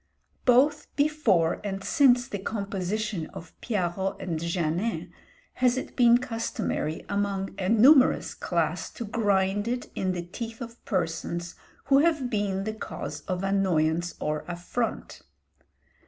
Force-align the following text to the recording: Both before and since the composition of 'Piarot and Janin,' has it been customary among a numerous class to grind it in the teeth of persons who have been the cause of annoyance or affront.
Both 0.45 0.87
before 0.95 1.61
and 1.63 1.83
since 1.83 2.27
the 2.27 2.39
composition 2.39 3.27
of 3.35 3.53
'Piarot 3.61 4.17
and 4.19 4.39
Janin,' 4.39 5.11
has 5.61 5.77
it 5.77 5.95
been 5.95 6.17
customary 6.17 7.05
among 7.07 7.53
a 7.59 7.69
numerous 7.69 8.33
class 8.33 8.89
to 8.93 9.05
grind 9.05 9.67
it 9.67 9.91
in 9.93 10.13
the 10.13 10.23
teeth 10.23 10.59
of 10.59 10.83
persons 10.85 11.53
who 11.85 11.99
have 11.99 12.31
been 12.31 12.63
the 12.63 12.73
cause 12.73 13.21
of 13.27 13.43
annoyance 13.43 14.15
or 14.19 14.43
affront. 14.47 15.21